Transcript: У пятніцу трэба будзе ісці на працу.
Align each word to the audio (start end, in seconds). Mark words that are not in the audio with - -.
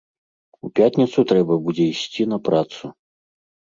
У 0.67 0.71
пятніцу 0.79 1.25
трэба 1.33 1.61
будзе 1.69 1.85
ісці 1.93 2.31
на 2.35 2.45
працу. 2.51 2.85